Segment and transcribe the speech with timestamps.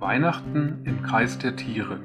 [0.00, 2.00] Weihnachten im Kreis der Tiere.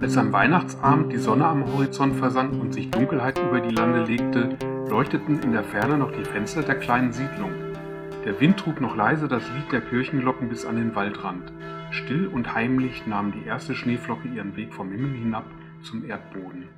[0.00, 4.56] Als am Weihnachtsabend die Sonne am Horizont versank und sich Dunkelheit über die Lande legte,
[4.88, 7.50] leuchteten in der Ferne noch die Fenster der kleinen Siedlung.
[8.24, 11.52] Der Wind trug noch leise das Lied der Kirchenglocken bis an den Waldrand.
[11.90, 15.44] Still und heimlich nahm die erste Schneeflocke ihren Weg vom Himmel hinab
[15.82, 16.70] zum Erdboden.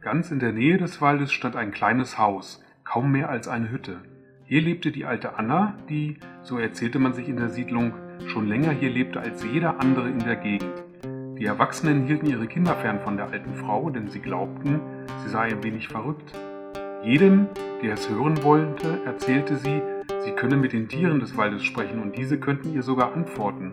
[0.00, 4.00] Ganz in der Nähe des Waldes stand ein kleines Haus, kaum mehr als eine Hütte.
[4.46, 7.92] Hier lebte die alte Anna, die, so erzählte man sich in der Siedlung,
[8.26, 10.72] schon länger hier lebte als jeder andere in der Gegend.
[11.38, 14.80] Die Erwachsenen hielten ihre Kinder fern von der alten Frau, denn sie glaubten,
[15.22, 16.32] sie sei ein wenig verrückt.
[17.02, 17.48] Jedem,
[17.82, 19.82] der es hören wollte, erzählte sie,
[20.24, 23.70] sie könne mit den Tieren des Waldes sprechen und diese könnten ihr sogar antworten.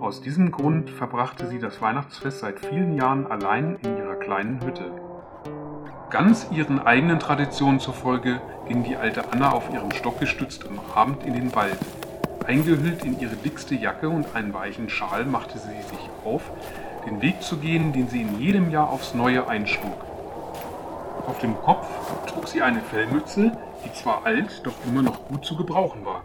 [0.00, 4.90] Aus diesem Grund verbrachte sie das Weihnachtsfest seit vielen Jahren allein in ihrer kleinen Hütte.
[6.10, 11.24] Ganz ihren eigenen Traditionen zufolge ging die alte Anna auf ihrem Stock gestützt am Abend
[11.24, 11.78] in den Wald.
[12.46, 16.42] Eingehüllt in ihre dickste Jacke und einen weichen Schal machte sie sich auf,
[17.04, 20.04] den Weg zu gehen, den sie in jedem Jahr aufs Neue einschlug.
[21.26, 21.88] Auf dem Kopf
[22.26, 23.50] trug sie eine Fellmütze,
[23.84, 26.22] die zwar alt, doch immer noch gut zu gebrauchen war.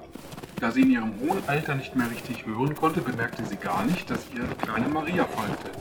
[0.59, 4.07] Da sie in ihrem hohen Alter nicht mehr richtig hören konnte, bemerkte sie gar nicht,
[4.11, 5.71] dass ihr kleine Maria folgte.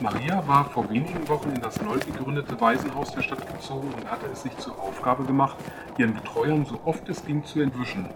[0.00, 4.26] Maria war vor wenigen Wochen in das neu gegründete Waisenhaus der Stadt gezogen und hatte
[4.32, 5.58] es sich zur Aufgabe gemacht,
[5.98, 8.08] ihren Betreuern so oft es ging zu entwischen.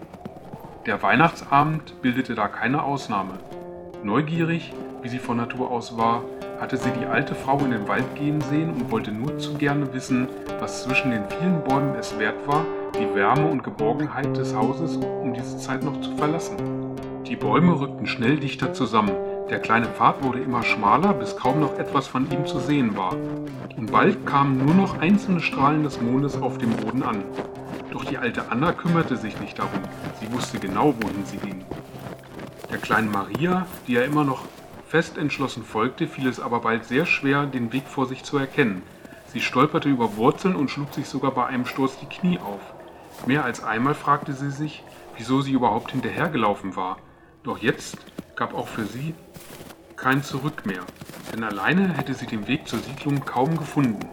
[0.85, 3.33] Der Weihnachtsabend bildete da keine Ausnahme.
[4.01, 6.23] Neugierig, wie sie von Natur aus war,
[6.61, 9.93] hatte sie die alte Frau in den Wald gehen sehen und wollte nur zu gerne
[9.93, 10.29] wissen,
[10.61, 12.65] was zwischen den vielen Bäumen es wert war,
[12.97, 16.55] die Wärme und Geborgenheit des Hauses um diese Zeit noch zu verlassen.
[17.27, 19.11] Die Bäume rückten schnell dichter zusammen.
[19.49, 23.15] Der kleine Pfad wurde immer schmaler, bis kaum noch etwas von ihm zu sehen war.
[23.77, 27.23] Und bald kamen nur noch einzelne Strahlen des Mondes auf dem Boden an.
[27.91, 29.81] Doch die alte Anna kümmerte sich nicht darum.
[30.19, 31.65] Sie wusste genau, wohin sie ging.
[32.69, 34.43] Der kleinen Maria, die er immer noch
[34.87, 38.83] fest entschlossen folgte, fiel es aber bald sehr schwer, den Weg vor sich zu erkennen.
[39.33, 42.61] Sie stolperte über Wurzeln und schlug sich sogar bei einem Sturz die Knie auf.
[43.25, 44.83] Mehr als einmal fragte sie sich,
[45.17, 46.97] wieso sie überhaupt hinterhergelaufen war.
[47.43, 47.97] Doch jetzt
[48.39, 49.13] gab auch für sie
[49.97, 50.79] kein Zurück mehr,
[51.33, 54.07] denn alleine hätte sie den Weg zur Siedlung kaum gefunden.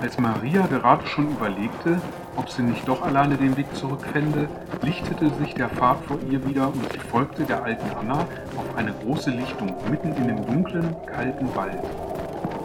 [0.00, 2.00] Als Maria gerade schon überlegte,
[2.36, 4.48] ob sie nicht doch alleine den Weg zurückfände,
[4.82, 8.92] lichtete sich der Pfad vor ihr wieder und sie folgte der alten Anna auf eine
[8.92, 11.82] große Lichtung mitten in dem dunklen, kalten Wald.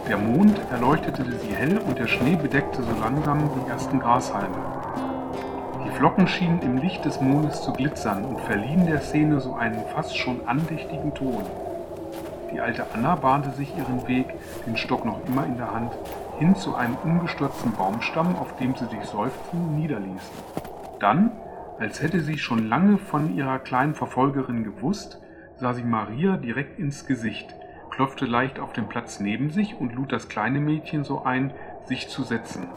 [0.08, 4.87] Der Mond erleuchtete sie hell und der Schnee bedeckte so langsam die ersten Grashalme.
[5.98, 10.16] Flocken schienen im Licht des Mondes zu glitzern und verliehen der Szene so einen fast
[10.16, 11.44] schon andächtigen Ton.
[12.54, 14.28] Die alte Anna bahnte sich ihren Weg,
[14.68, 15.92] den Stock noch immer in der Hand,
[16.38, 20.22] hin zu einem umgestürzten Baumstamm, auf dem sie sich seufzend niederließ.
[21.00, 21.32] Dann,
[21.80, 25.20] als hätte sie schon lange von ihrer kleinen Verfolgerin gewusst,
[25.56, 27.56] sah sie Maria direkt ins Gesicht,
[27.90, 31.56] klopfte leicht auf den Platz neben sich und lud das kleine Mädchen so ein,
[31.86, 32.68] sich zu setzen.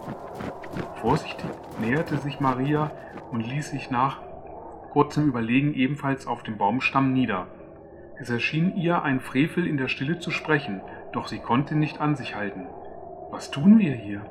[1.01, 1.49] Vorsichtig
[1.81, 2.91] näherte sich Maria
[3.33, 4.21] und ließ sich nach
[4.91, 7.47] kurzem Überlegen ebenfalls auf dem Baumstamm nieder.
[8.19, 12.17] Es erschien ihr ein Frevel in der Stille zu sprechen, doch sie konnte nicht an
[12.17, 12.67] sich halten.
[13.31, 14.27] Was tun wir hier?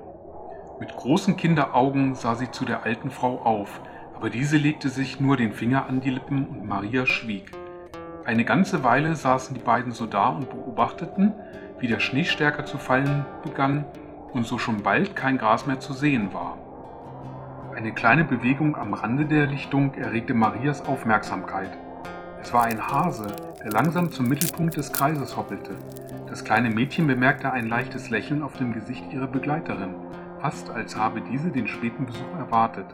[0.80, 3.82] Mit großen Kinderaugen sah sie zu der alten Frau auf,
[4.16, 7.52] aber diese legte sich nur den Finger an die Lippen und Maria schwieg.
[8.26, 11.34] Eine ganze Weile saßen die beiden so da und beobachteten,
[11.80, 13.86] wie der Schnee stärker zu fallen begann
[14.34, 16.58] und so schon bald kein Gras mehr zu sehen war.
[17.76, 21.78] Eine kleine Bewegung am Rande der Lichtung erregte Marias Aufmerksamkeit.
[22.42, 23.28] Es war ein Hase,
[23.64, 25.76] der langsam zum Mittelpunkt des Kreises hoppelte.
[26.28, 29.96] Das kleine Mädchen bemerkte ein leichtes Lächeln auf dem Gesicht ihrer Begleiterin,
[30.42, 32.86] fast als habe diese den späten Besuch erwartet.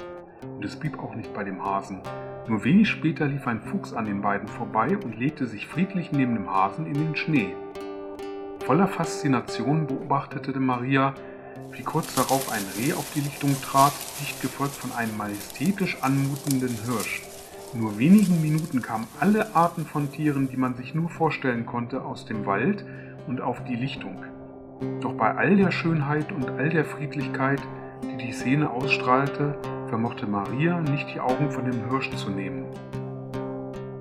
[0.41, 2.01] Und es blieb auch nicht bei dem Hasen.
[2.47, 6.35] Nur wenig später lief ein Fuchs an den beiden vorbei und legte sich friedlich neben
[6.35, 7.55] dem Hasen in den Schnee.
[8.65, 11.13] Voller Faszination beobachtete Maria,
[11.73, 16.75] wie kurz darauf ein Reh auf die Lichtung trat, dicht gefolgt von einem majestätisch anmutenden
[16.83, 17.21] Hirsch.
[17.75, 22.03] In nur wenigen Minuten kamen alle Arten von Tieren, die man sich nur vorstellen konnte,
[22.03, 22.83] aus dem Wald
[23.27, 24.23] und auf die Lichtung.
[24.99, 27.61] Doch bei all der Schönheit und all der Friedlichkeit,
[28.01, 29.59] die die Szene ausstrahlte,
[29.89, 32.65] vermochte Maria nicht die Augen von dem Hirsch zu nehmen.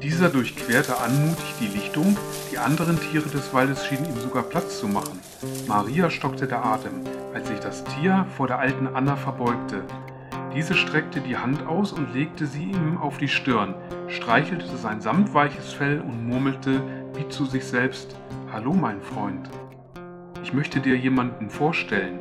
[0.05, 2.15] Dieser durchquerte anmutig die Lichtung,
[2.53, 5.19] die anderen Tiere des Waldes schienen ihm sogar Platz zu machen.
[5.67, 7.01] Maria stockte der Atem,
[7.33, 9.83] als sich das Tier vor der alten Anna verbeugte.
[10.55, 13.75] Diese streckte die Hand aus und legte sie ihm auf die Stirn,
[14.09, 16.83] streichelte sein samtweiches Fell und murmelte
[17.15, 18.15] wie zu sich selbst
[18.53, 19.49] Hallo, mein Freund.
[20.43, 22.19] Ich möchte dir jemanden vorstellen.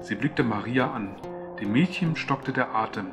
[0.00, 1.14] Sie blickte Maria an.
[1.60, 3.06] Dem Mädchen stockte der Atem.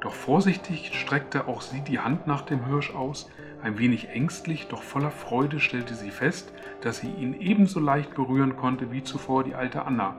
[0.00, 3.30] Doch vorsichtig streckte auch sie die Hand nach dem Hirsch aus,
[3.62, 6.50] Ein wenig ängstlich, doch voller Freude stellte sie fest,
[6.80, 10.16] dass sie ihn ebenso leicht berühren konnte wie zuvor die alte Anna.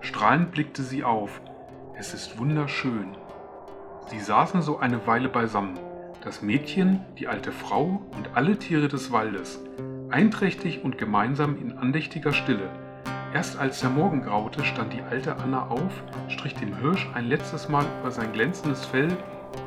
[0.00, 1.40] Strahlend blickte sie auf.
[1.98, 3.16] Es ist wunderschön.
[4.06, 5.76] Sie saßen so eine Weile beisammen.
[6.22, 9.58] Das Mädchen, die alte Frau und alle Tiere des Waldes,
[10.10, 12.70] einträchtig und gemeinsam in andächtiger Stille.
[13.34, 17.68] Erst als der Morgen graute, stand die alte Anna auf, strich dem Hirsch ein letztes
[17.68, 19.08] Mal über sein glänzendes Fell,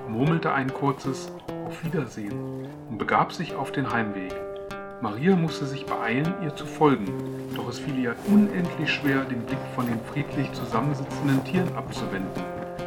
[0.07, 1.29] murmelte ein kurzes
[1.65, 4.33] Auf Wiedersehen und begab sich auf den Heimweg.
[5.01, 7.07] Maria musste sich beeilen, ihr zu folgen,
[7.57, 12.41] doch es fiel ihr unendlich schwer, den Blick von den friedlich zusammensitzenden Tieren abzuwenden.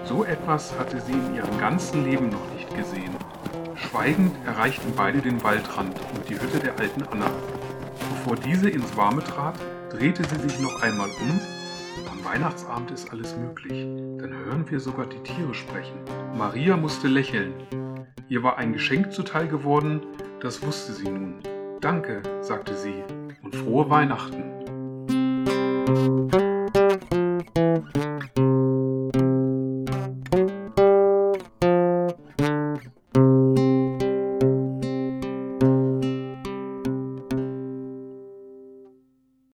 [0.05, 3.15] So etwas hatte sie in ihrem ganzen Leben noch nicht gesehen.
[3.75, 7.31] Schweigend erreichten beide den Waldrand und die Hütte der alten Anna.
[8.15, 9.57] Bevor diese ins Warme trat,
[9.91, 11.41] drehte sie sich noch einmal um.
[12.11, 13.83] Am Weihnachtsabend ist alles möglich.
[14.19, 15.99] Dann hören wir sogar die Tiere sprechen.
[16.37, 17.53] Maria musste lächeln.
[18.29, 20.03] Ihr war ein Geschenk zuteil geworden,
[20.41, 21.41] das wusste sie nun.
[21.81, 23.03] Danke, sagte sie,
[23.43, 24.50] und frohe Weihnachten.